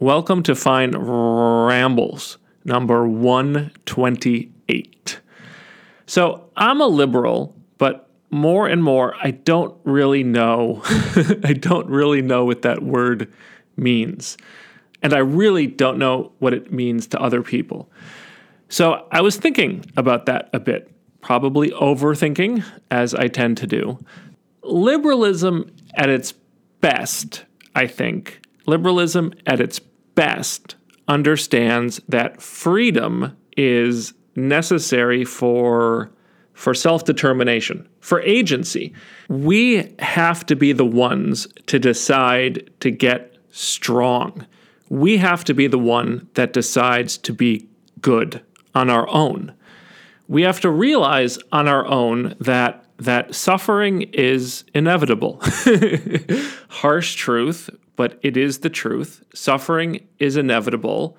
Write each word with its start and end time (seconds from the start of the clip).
Welcome 0.00 0.42
to 0.44 0.54
Fine 0.54 0.92
Rambles, 0.96 2.38
number 2.64 3.06
128. 3.06 5.20
So, 6.06 6.50
I'm 6.56 6.80
a 6.80 6.86
liberal, 6.86 7.54
but 7.76 8.08
more 8.30 8.66
and 8.66 8.82
more, 8.82 9.14
I 9.22 9.32
don't 9.32 9.76
really 9.84 10.24
know. 10.24 10.80
I 11.44 11.52
don't 11.52 11.86
really 11.86 12.22
know 12.22 12.46
what 12.46 12.62
that 12.62 12.82
word 12.82 13.30
means. 13.76 14.38
And 15.02 15.12
I 15.12 15.18
really 15.18 15.66
don't 15.66 15.98
know 15.98 16.32
what 16.38 16.54
it 16.54 16.72
means 16.72 17.06
to 17.08 17.20
other 17.20 17.42
people. 17.42 17.92
So, 18.70 19.06
I 19.12 19.20
was 19.20 19.36
thinking 19.36 19.84
about 19.98 20.24
that 20.24 20.48
a 20.54 20.60
bit, 20.60 20.90
probably 21.20 21.72
overthinking, 21.72 22.64
as 22.90 23.14
I 23.14 23.28
tend 23.28 23.58
to 23.58 23.66
do. 23.66 24.02
Liberalism 24.62 25.70
at 25.94 26.08
its 26.08 26.32
best, 26.80 27.44
I 27.74 27.86
think, 27.86 28.40
liberalism 28.66 29.32
at 29.46 29.60
its 29.60 29.80
best 30.14 30.76
understands 31.08 32.00
that 32.08 32.40
freedom 32.40 33.36
is 33.56 34.14
necessary 34.36 35.24
for 35.24 36.10
for 36.54 36.74
self-determination, 36.74 37.88
for 38.00 38.20
agency. 38.20 38.92
We 39.30 39.94
have 39.98 40.44
to 40.44 40.54
be 40.54 40.72
the 40.72 40.84
ones 40.84 41.48
to 41.68 41.78
decide 41.78 42.70
to 42.80 42.90
get 42.90 43.34
strong. 43.50 44.46
We 44.90 45.16
have 45.16 45.42
to 45.44 45.54
be 45.54 45.68
the 45.68 45.78
one 45.78 46.28
that 46.34 46.52
decides 46.52 47.16
to 47.18 47.32
be 47.32 47.66
good 48.02 48.42
on 48.74 48.90
our 48.90 49.08
own. 49.08 49.54
We 50.28 50.42
have 50.42 50.60
to 50.60 50.70
realize 50.70 51.38
on 51.50 51.66
our 51.66 51.86
own 51.86 52.36
that 52.40 52.84
that 52.98 53.34
suffering 53.34 54.02
is 54.12 54.64
inevitable. 54.74 55.40
Harsh 56.68 57.14
truth, 57.14 57.70
but 57.96 58.18
it 58.22 58.36
is 58.36 58.58
the 58.58 58.70
truth. 58.70 59.22
Suffering 59.34 60.06
is 60.18 60.36
inevitable. 60.36 61.16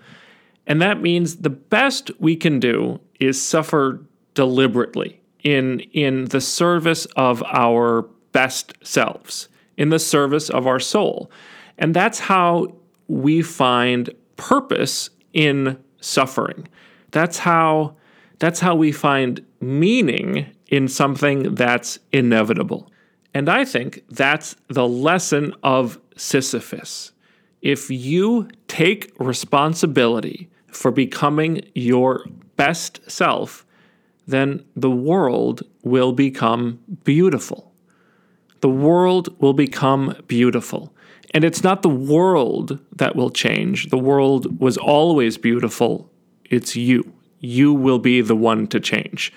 And 0.68 0.82
that 0.82 1.02
means 1.02 1.38
the 1.38 1.50
best 1.50 2.12
we 2.20 2.36
can 2.36 2.60
do 2.60 3.00
is 3.20 3.42
suffer 3.42 4.02
deliberately 4.34 5.20
in, 5.44 5.82
in 5.92 6.26
the 6.26 6.42
service 6.42 7.06
of 7.16 7.44
our 7.44 8.04
best 8.32 8.74
selves, 8.84 9.50
in 9.78 9.90
the 9.90 10.00
service 10.00 10.50
of 10.50 10.68
our 10.68 10.80
soul. 10.80 11.32
And 11.78 11.94
that's 11.94 12.20
how 12.20 12.76
we 13.08 13.42
find 13.42 14.10
purpose 14.38 15.10
in 15.34 15.78
suffering. 16.00 16.68
That's 17.12 17.40
how 17.40 17.96
that's 18.40 18.60
how 18.60 18.74
we 18.74 18.92
find 18.92 19.46
meaning 19.60 20.48
in 20.68 20.88
something 20.88 21.54
that's 21.54 22.00
inevitable. 22.12 22.92
And 23.34 23.50
I 23.50 23.66
think 23.66 24.04
that's 24.10 24.56
the 24.68 24.88
lesson 24.88 25.54
of 25.64 26.00
Sisyphus. 26.18 27.14
If 27.62 27.90
you 27.90 28.50
take 28.68 29.14
responsibility 29.20 30.50
for 30.68 30.92
becoming 30.92 31.62
your 31.76 32.26
best 32.56 33.00
self, 33.10 33.66
then 34.28 34.64
the 34.76 34.92
world 34.92 35.64
will 35.84 36.14
become 36.14 36.80
beautiful. 37.04 37.72
The 38.62 38.70
world 38.70 39.40
will 39.42 39.54
become 39.54 40.16
beautiful. 40.28 40.94
And 41.34 41.44
it's 41.44 41.64
not 41.64 41.82
the 41.82 41.90
world 41.90 42.80
that 42.96 43.16
will 43.16 43.30
change. 43.30 43.90
The 43.90 43.98
world 43.98 44.60
was 44.60 44.78
always 44.78 45.38
beautiful. 45.38 46.12
It's 46.46 46.76
you. 46.76 47.14
You 47.40 47.74
will 47.74 48.00
be 48.00 48.22
the 48.22 48.36
one 48.36 48.68
to 48.68 48.80
change. 48.80 49.34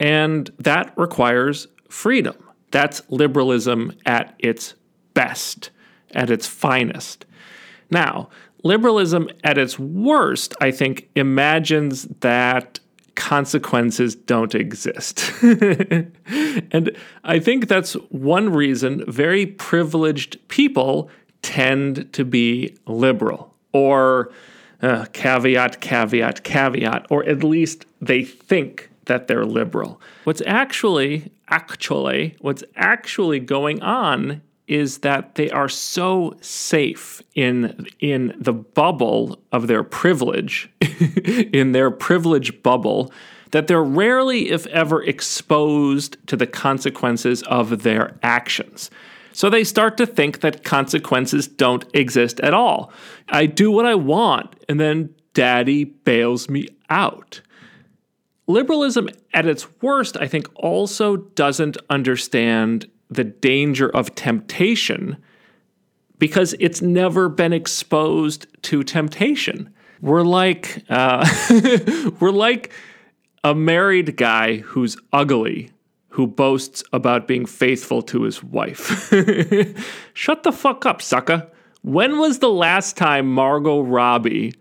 And 0.00 0.50
that 0.58 0.92
requires 0.96 1.68
freedom. 1.88 2.36
That's 2.70 3.02
liberalism 3.08 3.92
at 4.04 4.34
its 4.38 4.74
best, 5.14 5.70
at 6.12 6.30
its 6.30 6.46
finest. 6.46 7.24
Now, 7.90 8.28
liberalism 8.62 9.28
at 9.44 9.58
its 9.58 9.78
worst, 9.78 10.54
I 10.60 10.70
think, 10.70 11.08
imagines 11.14 12.04
that 12.20 12.80
consequences 13.14 14.14
don't 14.14 14.54
exist. 14.54 15.32
and 15.42 16.96
I 17.24 17.38
think 17.38 17.66
that's 17.66 17.94
one 18.10 18.52
reason 18.52 19.04
very 19.10 19.46
privileged 19.46 20.36
people 20.48 21.10
tend 21.42 22.12
to 22.12 22.24
be 22.24 22.76
liberal 22.86 23.54
or 23.72 24.32
uh, 24.82 25.06
caveat, 25.12 25.80
caveat, 25.80 26.44
caveat, 26.44 27.06
or 27.10 27.24
at 27.24 27.42
least 27.42 27.86
they 28.00 28.22
think 28.22 28.90
that 29.06 29.26
they're 29.28 29.46
liberal. 29.46 30.00
What's 30.24 30.42
actually, 30.44 31.32
actually, 31.48 32.36
what's 32.40 32.64
actually 32.76 33.40
going 33.40 33.82
on 33.82 34.42
is 34.66 34.98
that 34.98 35.36
they 35.36 35.48
are 35.50 35.68
so 35.68 36.36
safe 36.40 37.22
in 37.34 37.86
in 38.00 38.34
the 38.38 38.52
bubble 38.52 39.38
of 39.52 39.68
their 39.68 39.84
privilege, 39.84 40.70
in 40.80 41.72
their 41.72 41.90
privilege 41.90 42.62
bubble, 42.62 43.12
that 43.52 43.68
they're 43.68 43.84
rarely, 43.84 44.50
if 44.50 44.66
ever, 44.66 45.02
exposed 45.02 46.16
to 46.26 46.36
the 46.36 46.46
consequences 46.46 47.42
of 47.44 47.82
their 47.82 48.18
actions. 48.22 48.90
So 49.32 49.50
they 49.50 49.64
start 49.64 49.98
to 49.98 50.06
think 50.06 50.40
that 50.40 50.64
consequences 50.64 51.46
don't 51.46 51.84
exist 51.94 52.40
at 52.40 52.54
all. 52.54 52.90
I 53.28 53.46
do 53.46 53.70
what 53.70 53.86
I 53.86 53.94
want, 53.94 54.56
and 54.68 54.80
then 54.80 55.14
daddy 55.34 55.84
bails 55.84 56.48
me 56.48 56.68
out. 56.88 57.42
Liberalism, 58.46 59.08
at 59.34 59.46
its 59.46 59.66
worst, 59.82 60.16
I 60.16 60.28
think, 60.28 60.48
also 60.54 61.16
doesn't 61.16 61.76
understand 61.90 62.88
the 63.10 63.24
danger 63.24 63.88
of 63.88 64.14
temptation 64.14 65.16
because 66.18 66.54
it's 66.60 66.80
never 66.80 67.28
been 67.28 67.52
exposed 67.52 68.46
to 68.62 68.82
temptation. 68.82 69.72
We're 70.00 70.22
like 70.22 70.84
uh, 70.88 71.26
we're 72.20 72.30
like 72.30 72.72
a 73.42 73.54
married 73.54 74.16
guy 74.16 74.58
who's 74.58 74.96
ugly 75.12 75.70
who 76.10 76.26
boasts 76.26 76.82
about 76.92 77.28
being 77.28 77.44
faithful 77.44 78.00
to 78.00 78.22
his 78.22 78.42
wife. 78.42 79.12
Shut 80.14 80.44
the 80.44 80.52
fuck 80.52 80.86
up, 80.86 81.02
sucker. 81.02 81.46
When 81.82 82.18
was 82.18 82.38
the 82.38 82.48
last 82.48 82.96
time 82.96 83.30
Margot 83.30 83.82
Robbie 83.82 84.54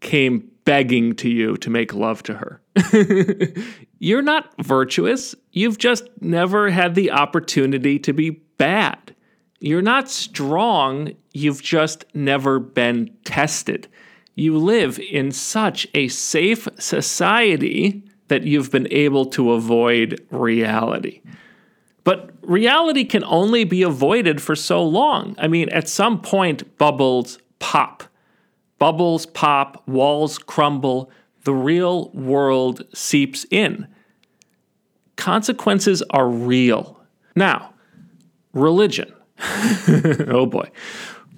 came 0.00 0.50
begging 0.64 1.14
to 1.16 1.28
you 1.28 1.56
to 1.58 1.70
make 1.70 1.94
love 1.94 2.22
to 2.24 2.34
her? 2.34 2.60
You're 3.98 4.22
not 4.22 4.52
virtuous. 4.62 5.34
You've 5.52 5.78
just 5.78 6.08
never 6.20 6.70
had 6.70 6.94
the 6.94 7.10
opportunity 7.10 7.98
to 8.00 8.12
be 8.12 8.30
bad. 8.30 9.14
You're 9.60 9.82
not 9.82 10.10
strong. 10.10 11.14
You've 11.32 11.62
just 11.62 12.04
never 12.14 12.58
been 12.58 13.10
tested. 13.24 13.88
You 14.34 14.58
live 14.58 14.98
in 14.98 15.30
such 15.32 15.86
a 15.94 16.08
safe 16.08 16.68
society 16.78 18.02
that 18.28 18.44
you've 18.44 18.70
been 18.70 18.88
able 18.90 19.26
to 19.26 19.52
avoid 19.52 20.26
reality. 20.30 21.22
But 22.02 22.30
reality 22.42 23.04
can 23.04 23.24
only 23.24 23.64
be 23.64 23.82
avoided 23.82 24.42
for 24.42 24.54
so 24.54 24.84
long. 24.84 25.34
I 25.38 25.48
mean, 25.48 25.68
at 25.70 25.88
some 25.88 26.20
point, 26.20 26.76
bubbles 26.78 27.38
pop. 27.58 28.04
Bubbles 28.78 29.26
pop, 29.26 29.86
walls 29.86 30.38
crumble, 30.38 31.10
the 31.44 31.54
real 31.54 32.10
world 32.10 32.84
seeps 32.94 33.46
in. 33.50 33.86
Consequences 35.16 36.02
are 36.10 36.28
real. 36.28 37.00
Now, 37.36 37.74
religion. 38.52 39.12
oh 40.28 40.46
boy. 40.46 40.70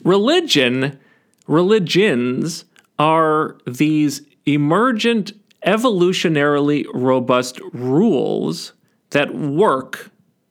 Religion, 0.05 0.99
religions 1.47 2.65
are 2.99 3.59
these 3.67 4.23
emergent, 4.47 5.33
evolutionarily 5.67 6.87
robust 6.95 7.61
rules 7.73 8.73
that 9.11 9.35
work, 9.35 10.11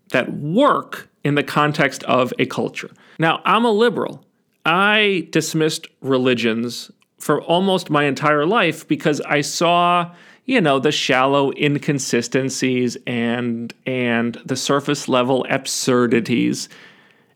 that 0.10 0.34
work 0.34 1.10
in 1.24 1.36
the 1.36 1.44
context 1.44 2.04
of 2.04 2.34
a 2.38 2.46
culture. 2.46 2.92
Now, 3.18 3.42
I'm 3.46 3.66
a 3.66 3.72
liberal. 3.72 4.26
I 4.66 5.28
dismissed 5.30 5.88
religions 6.02 6.92
for 7.20 7.42
almost 7.42 7.90
my 7.90 8.06
entire 8.06 8.46
life 8.46 8.88
because 8.88 9.22
I 9.22 9.42
saw, 9.42 10.12
you 10.46 10.60
know, 10.60 10.80
the 10.80 10.92
shallow 10.92 11.52
inconsistencies 11.56 12.98
and 13.06 13.74
and 13.86 14.36
the 14.46 14.56
surface 14.56 15.08
level 15.08 15.46
absurdities. 15.50 16.68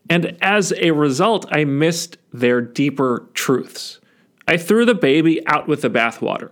And 0.08 0.36
as 0.42 0.72
a 0.76 0.90
result, 0.90 1.46
I 1.52 1.64
missed 1.64 2.18
their 2.32 2.60
deeper 2.60 3.28
truths. 3.34 4.00
I 4.48 4.56
threw 4.56 4.84
the 4.84 4.94
baby 4.94 5.46
out 5.46 5.68
with 5.68 5.82
the 5.82 5.90
bathwater. 5.90 6.50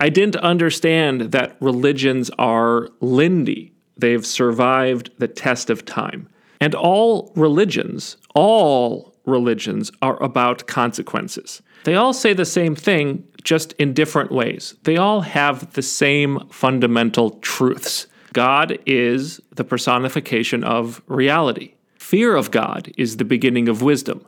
I 0.00 0.08
didn't 0.08 0.36
understand 0.36 1.32
that 1.32 1.56
religions 1.60 2.30
are 2.38 2.88
lindy. 3.00 3.72
They've 3.96 4.24
survived 4.24 5.10
the 5.18 5.28
test 5.28 5.68
of 5.70 5.84
time. 5.84 6.28
And 6.60 6.74
all 6.74 7.32
religions, 7.36 8.16
all 8.34 9.13
religions 9.26 9.90
are 10.02 10.22
about 10.22 10.66
consequences. 10.66 11.62
They 11.84 11.94
all 11.94 12.12
say 12.12 12.32
the 12.32 12.44
same 12.44 12.74
thing, 12.74 13.24
just 13.42 13.72
in 13.74 13.92
different 13.94 14.32
ways. 14.32 14.74
They 14.84 14.96
all 14.96 15.20
have 15.22 15.72
the 15.74 15.82
same 15.82 16.48
fundamental 16.50 17.30
truths. 17.40 18.06
God 18.32 18.78
is 18.86 19.40
the 19.52 19.64
personification 19.64 20.64
of 20.64 21.02
reality. 21.06 21.74
Fear 21.98 22.36
of 22.36 22.50
God 22.50 22.92
is 22.96 23.16
the 23.16 23.24
beginning 23.24 23.68
of 23.68 23.80
wisdom. 23.82 24.26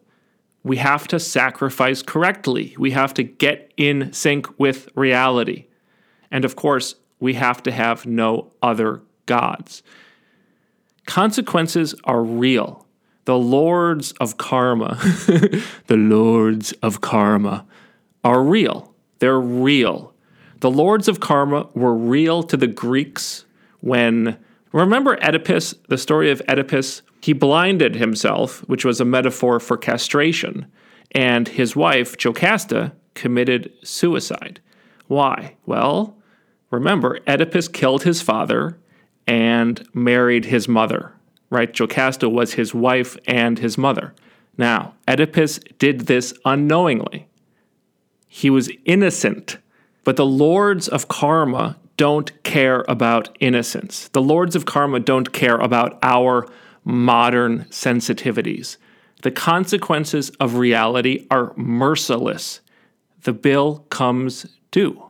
we 0.62 0.78
have 0.78 1.06
to 1.06 1.20
sacrifice 1.20 2.02
correctly. 2.02 2.74
We 2.76 2.90
have 2.90 3.14
to 3.14 3.22
get 3.22 3.72
in 3.76 4.12
sync 4.12 4.48
with 4.58 4.88
reality. 4.96 5.66
And 6.32 6.44
of 6.44 6.56
course, 6.56 6.96
we 7.20 7.34
have 7.34 7.62
to 7.62 7.70
have 7.70 8.04
no 8.04 8.52
other 8.62 9.00
gods. 9.26 9.82
Consequences 11.06 11.94
are 12.02 12.22
real. 12.22 12.85
The 13.26 13.38
lords 13.38 14.12
of 14.12 14.38
karma, 14.38 14.98
the 15.88 15.96
lords 15.96 16.72
of 16.82 17.00
karma 17.00 17.66
are 18.24 18.42
real. 18.42 18.94
They're 19.18 19.40
real. 19.40 20.14
The 20.60 20.70
lords 20.70 21.08
of 21.08 21.20
karma 21.20 21.68
were 21.74 21.94
real 21.94 22.44
to 22.44 22.56
the 22.56 22.68
Greeks 22.68 23.44
when, 23.80 24.38
remember 24.72 25.18
Oedipus, 25.22 25.74
the 25.88 25.98
story 25.98 26.30
of 26.30 26.40
Oedipus? 26.48 27.02
He 27.20 27.32
blinded 27.32 27.96
himself, 27.96 28.60
which 28.68 28.84
was 28.84 29.00
a 29.00 29.04
metaphor 29.04 29.58
for 29.58 29.76
castration, 29.76 30.66
and 31.10 31.48
his 31.48 31.74
wife, 31.74 32.16
Jocasta, 32.16 32.92
committed 33.14 33.72
suicide. 33.82 34.60
Why? 35.08 35.56
Well, 35.66 36.16
remember, 36.70 37.18
Oedipus 37.26 37.66
killed 37.66 38.04
his 38.04 38.22
father 38.22 38.78
and 39.26 39.84
married 39.92 40.44
his 40.44 40.68
mother, 40.68 41.12
right? 41.50 41.72
Jocasta 41.72 42.28
was 42.28 42.54
his 42.54 42.74
wife 42.74 43.16
and 43.26 43.58
his 43.58 43.78
mother. 43.78 44.14
Now, 44.58 44.94
Oedipus 45.08 45.60
did 45.78 46.02
this 46.02 46.34
unknowingly. 46.44 47.28
He 48.26 48.50
was 48.50 48.70
innocent, 48.84 49.58
but 50.04 50.16
the 50.16 50.26
lords 50.26 50.88
of 50.88 51.08
karma 51.08 51.76
don't 51.96 52.42
care 52.42 52.84
about 52.88 53.36
innocence. 53.40 54.08
The 54.08 54.22
lords 54.22 54.54
of 54.54 54.66
karma 54.66 55.00
don't 55.00 55.32
care 55.32 55.56
about 55.56 55.98
our 56.02 56.46
modern 56.84 57.64
sensitivities. 57.70 58.76
The 59.22 59.30
consequences 59.30 60.30
of 60.40 60.56
reality 60.56 61.26
are 61.30 61.52
merciless. 61.56 62.60
The 63.22 63.32
bill 63.32 63.86
comes 63.90 64.46
due. 64.70 65.02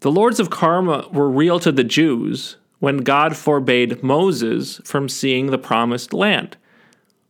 The 0.00 0.10
lords 0.10 0.40
of 0.40 0.50
karma 0.50 1.08
were 1.12 1.30
real 1.30 1.60
to 1.60 1.72
the 1.72 1.84
Jews 1.84 2.56
when 2.82 2.96
God 2.96 3.36
forbade 3.36 4.02
Moses 4.02 4.80
from 4.84 5.08
seeing 5.08 5.46
the 5.46 5.56
promised 5.56 6.12
land. 6.12 6.56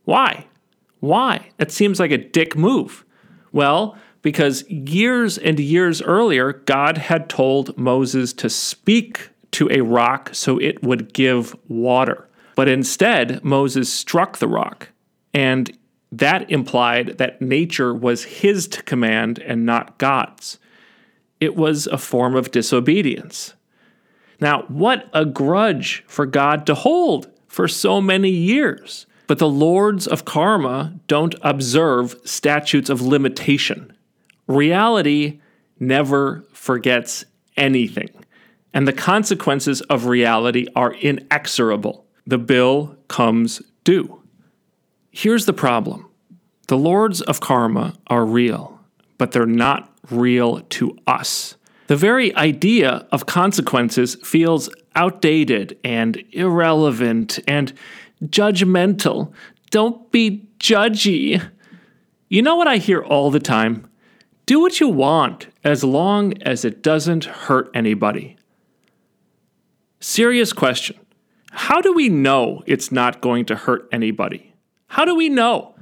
Why? 0.03 0.47
Why? 0.99 1.49
It 1.59 1.71
seems 1.71 1.99
like 1.99 2.09
a 2.09 2.17
dick 2.17 2.55
move. 2.55 3.05
Well, 3.51 3.95
because 4.23 4.67
years 4.67 5.37
and 5.37 5.59
years 5.59 6.01
earlier, 6.01 6.53
God 6.53 6.97
had 6.97 7.29
told 7.29 7.77
Moses 7.77 8.33
to 8.33 8.49
speak 8.49 9.29
to 9.51 9.69
a 9.69 9.81
rock 9.81 10.31
so 10.33 10.57
it 10.57 10.81
would 10.81 11.13
give 11.13 11.55
water. 11.67 12.27
But 12.55 12.67
instead, 12.67 13.43
Moses 13.43 13.93
struck 13.93 14.39
the 14.39 14.47
rock, 14.47 14.89
and 15.35 15.77
that 16.11 16.49
implied 16.49 17.19
that 17.19 17.43
nature 17.43 17.93
was 17.93 18.23
his 18.23 18.67
to 18.69 18.81
command 18.81 19.37
and 19.37 19.67
not 19.67 19.99
God's. 19.99 20.57
It 21.39 21.55
was 21.55 21.85
a 21.85 21.99
form 21.99 22.35
of 22.35 22.49
disobedience. 22.49 23.53
Now, 24.39 24.63
what 24.67 25.09
a 25.13 25.25
grudge 25.25 26.03
for 26.07 26.25
God 26.25 26.65
to 26.65 26.75
hold 26.75 27.27
for 27.47 27.67
so 27.67 28.01
many 28.01 28.29
years. 28.29 29.05
But 29.27 29.39
the 29.39 29.49
lords 29.49 30.05
of 30.05 30.25
karma 30.25 30.99
don't 31.07 31.35
observe 31.41 32.15
statutes 32.25 32.89
of 32.89 33.01
limitation. 33.01 33.93
Reality 34.47 35.39
never 35.79 36.43
forgets 36.51 37.23
anything, 37.55 38.09
and 38.73 38.87
the 38.87 38.93
consequences 38.93 39.81
of 39.81 40.07
reality 40.07 40.67
are 40.75 40.93
inexorable 40.93 42.03
the 42.25 42.37
bill 42.37 42.97
comes 43.07 43.61
due. 43.83 44.21
Here's 45.11 45.45
the 45.45 45.53
problem 45.53 46.09
the 46.67 46.77
lords 46.77 47.21
of 47.21 47.39
karma 47.39 47.93
are 48.07 48.25
real, 48.25 48.79
but 49.17 49.31
they're 49.31 49.45
not 49.45 49.93
real 50.09 50.61
to 50.61 50.97
us. 51.05 51.55
The 51.87 51.95
very 51.95 52.33
idea 52.35 53.05
of 53.11 53.25
consequences 53.25 54.15
feels 54.23 54.69
outdated 54.95 55.77
and 55.83 56.23
irrelevant 56.31 57.39
and 57.47 57.73
judgmental. 58.23 59.33
Don't 59.69 60.11
be 60.11 60.47
judgy. 60.59 61.45
You 62.29 62.41
know 62.41 62.55
what 62.55 62.67
I 62.67 62.77
hear 62.77 63.01
all 63.01 63.31
the 63.31 63.39
time? 63.39 63.89
Do 64.45 64.59
what 64.59 64.79
you 64.79 64.87
want 64.87 65.47
as 65.63 65.83
long 65.83 66.33
as 66.43 66.65
it 66.65 66.81
doesn't 66.83 67.25
hurt 67.25 67.69
anybody. 67.73 68.37
Serious 69.99 70.51
question. 70.51 70.97
How 71.51 71.79
do 71.81 71.93
we 71.93 72.09
know 72.09 72.63
it's 72.65 72.91
not 72.91 73.21
going 73.21 73.45
to 73.45 73.55
hurt 73.55 73.87
anybody? 73.91 74.53
How 74.87 75.05
do 75.05 75.15
we 75.15 75.29
know? 75.29 75.72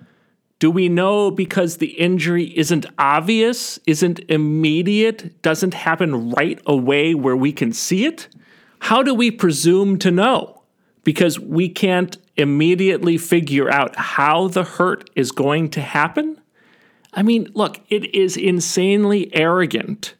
Do 0.61 0.69
we 0.69 0.89
know 0.89 1.31
because 1.31 1.77
the 1.77 1.93
injury 1.99 2.55
isn't 2.55 2.85
obvious, 2.99 3.79
isn't 3.87 4.19
immediate, 4.29 5.41
doesn't 5.41 5.73
happen 5.73 6.29
right 6.29 6.61
away 6.67 7.15
where 7.15 7.35
we 7.35 7.51
can 7.51 7.73
see 7.73 8.05
it? 8.05 8.27
How 8.81 9.01
do 9.01 9.15
we 9.15 9.31
presume 9.31 9.97
to 9.97 10.11
know? 10.11 10.61
Because 11.03 11.39
we 11.39 11.67
can't 11.67 12.15
immediately 12.37 13.17
figure 13.17 13.71
out 13.71 13.95
how 13.95 14.49
the 14.49 14.63
hurt 14.63 15.09
is 15.15 15.31
going 15.31 15.71
to 15.71 15.81
happen? 15.81 16.39
I 17.11 17.23
mean, 17.23 17.47
look, 17.55 17.79
it 17.89 18.13
is 18.13 18.37
insanely 18.37 19.35
arrogant 19.35 20.13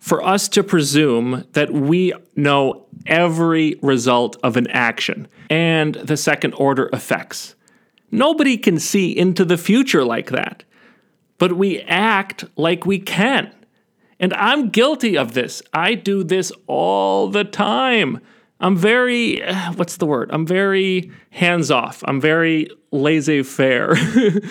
for 0.00 0.20
us 0.20 0.48
to 0.48 0.64
presume 0.64 1.44
that 1.52 1.72
we 1.72 2.12
know 2.34 2.86
every 3.06 3.78
result 3.82 4.36
of 4.42 4.56
an 4.56 4.66
action 4.72 5.28
and 5.48 5.94
the 5.94 6.16
second 6.16 6.54
order 6.54 6.90
effects. 6.92 7.54
Nobody 8.14 8.56
can 8.56 8.78
see 8.78 9.10
into 9.10 9.44
the 9.44 9.58
future 9.58 10.04
like 10.04 10.30
that, 10.30 10.62
but 11.38 11.54
we 11.54 11.80
act 11.80 12.44
like 12.56 12.86
we 12.86 13.00
can. 13.00 13.52
And 14.20 14.32
I'm 14.34 14.70
guilty 14.70 15.18
of 15.18 15.34
this. 15.34 15.62
I 15.72 15.94
do 15.94 16.22
this 16.22 16.52
all 16.68 17.28
the 17.28 17.42
time. 17.42 18.20
I'm 18.60 18.76
very, 18.76 19.42
what's 19.74 19.96
the 19.96 20.06
word? 20.06 20.30
I'm 20.32 20.46
very 20.46 21.10
hands 21.30 21.72
off. 21.72 22.04
I'm 22.06 22.20
very 22.20 22.68
laissez 22.92 23.42
faire. 23.42 23.96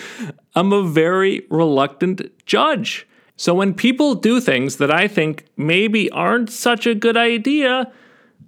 I'm 0.54 0.74
a 0.74 0.82
very 0.82 1.46
reluctant 1.48 2.20
judge. 2.44 3.08
So 3.36 3.54
when 3.54 3.72
people 3.72 4.14
do 4.14 4.42
things 4.42 4.76
that 4.76 4.90
I 4.90 5.08
think 5.08 5.46
maybe 5.56 6.10
aren't 6.10 6.50
such 6.50 6.86
a 6.86 6.94
good 6.94 7.16
idea, 7.16 7.90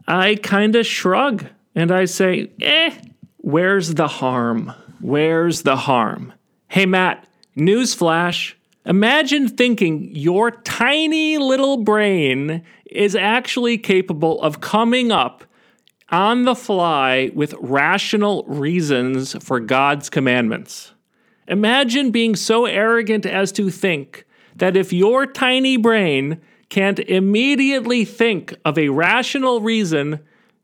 I 0.07 0.35
kind 0.35 0.77
of 0.77 0.85
shrug 0.85 1.47
and 1.75 1.91
I 1.91 2.05
say, 2.05 2.53
eh, 2.61 2.95
where's 3.39 3.95
the 3.95 4.09
harm? 4.09 4.75
Where's 5.01 5.63
the 5.63 5.77
harm? 5.77 6.33
Hey, 6.69 6.87
Matt, 6.87 7.27
newsflash. 7.57 8.55
Imagine 8.85 9.49
thinking 9.49 10.15
your 10.15 10.51
tiny 10.51 11.38
little 11.38 11.79
brain 11.79 12.62
is 12.87 13.17
actually 13.17 13.79
capable 13.79 14.41
of 14.43 14.61
coming 14.61 15.11
up 15.11 15.45
on 16.11 16.45
the 16.45 16.55
fly 16.55 17.31
with 17.35 17.55
rational 17.61 18.45
reasons 18.45 19.35
for 19.45 19.59
God's 19.59 20.09
commandments. 20.09 20.93
Imagine 21.49 22.11
being 22.11 22.37
so 22.37 22.65
arrogant 22.65 23.26
as 23.26 23.53
to 23.53 23.71
think 23.71 24.25
that 24.55 24.76
if 24.76 24.93
your 24.93 25.26
tiny 25.26 25.76
brain 25.76 26.41
can't 26.69 26.99
immediately 27.00 28.05
think 28.05 28.55
of 28.65 28.79
a 28.79 28.88
rational 28.88 29.61
reason, 29.61 30.21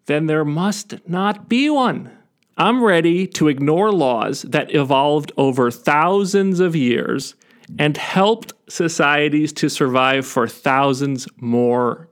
then 0.06 0.26
there 0.26 0.44
must 0.44 0.96
not 1.08 1.48
be 1.48 1.68
one. 1.70 2.10
I'm 2.56 2.82
ready 2.82 3.26
to 3.28 3.48
ignore 3.48 3.90
laws 3.92 4.42
that 4.42 4.74
evolved 4.74 5.32
over 5.36 5.70
thousands 5.70 6.60
of 6.60 6.76
years 6.76 7.34
and 7.78 7.96
helped 7.96 8.52
societies 8.68 9.52
to 9.54 9.68
survive 9.68 10.26
for 10.26 10.46
thousands 10.46 11.26
more. 11.36 12.08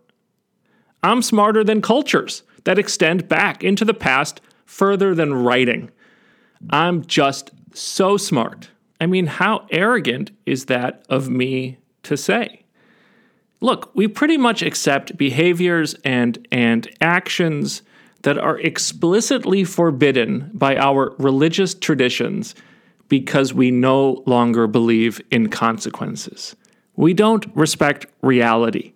I'm 1.02 1.23
smarter 1.23 1.62
than 1.62 1.82
cultures 1.82 2.42
that 2.64 2.78
extend 2.78 3.28
back 3.28 3.62
into 3.62 3.85
the 3.85 3.94
past 3.94 4.40
further 4.64 5.14
than 5.14 5.35
writing. 5.35 5.90
I'm 6.70 7.04
just 7.04 7.50
so 7.75 8.16
smart. 8.16 8.70
I 9.00 9.06
mean, 9.06 9.26
how 9.26 9.66
arrogant 9.70 10.30
is 10.47 10.66
that 10.66 11.04
of 11.09 11.28
me 11.28 11.78
to 12.04 12.16
say? 12.16 12.64
Look, 13.61 13.94
we 13.94 14.09
pretty 14.09 14.37
much 14.37 14.62
accept 14.62 15.16
behaviors 15.16 15.94
and, 16.04 16.47
and 16.50 16.88
actions 17.00 17.82
that 18.23 18.39
are 18.39 18.59
explicitly 18.59 19.65
forbidden 19.65 20.50
by 20.53 20.77
our 20.77 21.15
religious 21.19 21.75
traditions 21.75 22.55
because 23.09 23.53
we 23.55 23.71
no 23.71 24.23
longer 24.27 24.67
believe 24.67 25.21
in 25.31 25.49
consequences. 25.49 26.55
We 26.97 27.15
don't 27.15 27.45
respect 27.55 28.07
reality. 28.23 28.93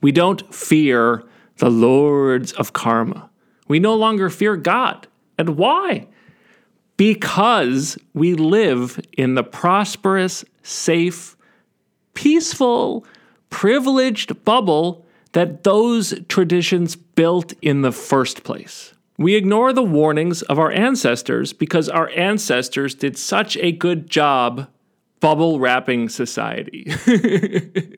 We 0.00 0.12
don't 0.12 0.54
fear 0.54 1.24
the 1.56 1.70
lords 1.70 2.52
of 2.52 2.72
karma. 2.72 3.30
We 3.66 3.80
no 3.80 3.94
longer 3.94 4.30
fear 4.30 4.56
God. 4.56 5.08
And 5.38 5.56
why? 5.56 6.06
because 6.98 7.96
we 8.12 8.34
live 8.34 9.00
in 9.16 9.36
the 9.36 9.44
prosperous, 9.44 10.44
safe, 10.62 11.36
peaceful, 12.12 13.06
privileged 13.48 14.44
bubble 14.44 15.06
that 15.32 15.64
those 15.64 16.14
traditions 16.28 16.96
built 16.96 17.52
in 17.62 17.82
the 17.82 17.92
first 17.92 18.44
place. 18.44 18.94
We 19.18 19.34
ignore 19.34 19.72
the 19.72 19.82
warnings 19.82 20.42
of 20.42 20.58
our 20.58 20.70
ancestors 20.70 21.52
because 21.52 21.88
our 21.88 22.08
ancestors 22.10 22.94
did 22.94 23.18
such 23.18 23.56
a 23.56 23.72
good 23.72 24.08
job 24.08 24.68
bubble 25.20 25.58
wrapping 25.58 26.08
society. 26.08 26.84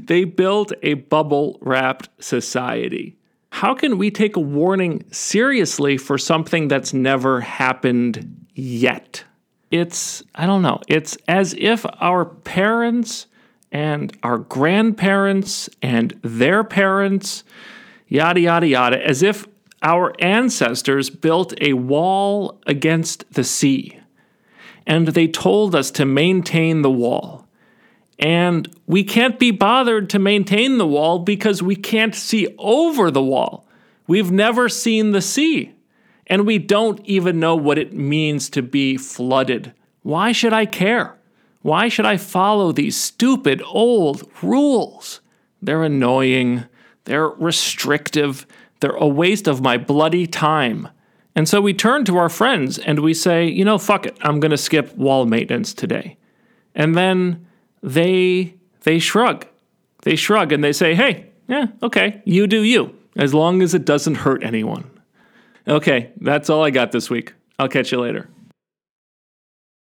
they 0.00 0.24
built 0.24 0.72
a 0.82 0.94
bubble 0.94 1.58
wrapped 1.60 2.08
society. 2.22 3.18
How 3.50 3.74
can 3.74 3.98
we 3.98 4.10
take 4.10 4.36
a 4.36 4.40
warning 4.40 5.04
seriously 5.12 5.98
for 5.98 6.16
something 6.16 6.68
that's 6.68 6.94
never 6.94 7.42
happened 7.42 8.46
yet? 8.54 9.24
It's, 9.70 10.22
I 10.34 10.46
don't 10.46 10.62
know, 10.62 10.80
it's 10.88 11.16
as 11.28 11.54
if 11.58 11.84
our 12.00 12.24
parents 12.24 13.26
and 13.72 14.16
our 14.22 14.38
grandparents 14.38 15.68
and 15.80 16.18
their 16.22 16.62
parents, 16.62 17.42
yada, 18.06 18.40
yada, 18.40 18.66
yada, 18.66 19.04
as 19.04 19.22
if 19.22 19.48
our 19.82 20.12
ancestors 20.20 21.10
built 21.10 21.54
a 21.60 21.72
wall 21.72 22.60
against 22.66 23.32
the 23.32 23.42
sea 23.42 23.98
and 24.86 25.08
they 25.08 25.26
told 25.26 25.74
us 25.74 25.90
to 25.92 26.04
maintain 26.04 26.82
the 26.82 26.90
wall. 26.90 27.46
And 28.18 28.72
we 28.86 29.02
can't 29.02 29.38
be 29.38 29.50
bothered 29.50 30.10
to 30.10 30.18
maintain 30.18 30.78
the 30.78 30.86
wall 30.86 31.18
because 31.18 31.62
we 31.62 31.76
can't 31.76 32.14
see 32.14 32.54
over 32.58 33.10
the 33.10 33.22
wall. 33.22 33.66
We've 34.06 34.30
never 34.30 34.68
seen 34.68 35.10
the 35.10 35.22
sea, 35.22 35.72
and 36.26 36.46
we 36.46 36.58
don't 36.58 37.00
even 37.04 37.40
know 37.40 37.56
what 37.56 37.78
it 37.78 37.92
means 37.92 38.50
to 38.50 38.62
be 38.62 38.96
flooded. 38.96 39.72
Why 40.02 40.32
should 40.32 40.52
I 40.52 40.66
care? 40.66 41.16
Why 41.62 41.88
should 41.88 42.06
I 42.06 42.16
follow 42.16 42.72
these 42.72 42.96
stupid 42.96 43.62
old 43.64 44.28
rules? 44.42 45.20
They're 45.60 45.84
annoying, 45.84 46.64
they're 47.04 47.28
restrictive, 47.28 48.46
they're 48.80 48.90
a 48.90 49.06
waste 49.06 49.46
of 49.46 49.60
my 49.60 49.78
bloody 49.78 50.26
time. 50.26 50.88
And 51.34 51.48
so 51.48 51.60
we 51.60 51.72
turn 51.72 52.04
to 52.06 52.18
our 52.18 52.28
friends 52.28 52.78
and 52.78 53.00
we 53.00 53.14
say, 53.14 53.46
you 53.46 53.64
know, 53.64 53.78
fuck 53.78 54.06
it, 54.06 54.18
I'm 54.22 54.40
going 54.40 54.50
to 54.50 54.58
skip 54.58 54.94
wall 54.96 55.24
maintenance 55.24 55.72
today. 55.72 56.18
And 56.74 56.94
then 56.94 57.46
they 57.82 58.54
they 58.82 58.98
shrug. 58.98 59.46
They 60.02 60.16
shrug 60.16 60.52
and 60.52 60.62
they 60.62 60.72
say, 60.72 60.94
"Hey, 60.94 61.26
yeah, 61.48 61.66
okay, 61.82 62.22
you 62.24 62.46
do 62.46 62.62
you, 62.62 62.96
as 63.16 63.34
long 63.34 63.62
as 63.62 63.74
it 63.74 63.84
doesn't 63.84 64.16
hurt 64.16 64.42
anyone." 64.42 64.90
Okay, 65.68 66.10
that's 66.20 66.50
all 66.50 66.64
I 66.64 66.70
got 66.70 66.92
this 66.92 67.08
week. 67.08 67.34
I'll 67.58 67.68
catch 67.68 67.92
you 67.92 68.00
later. 68.00 68.28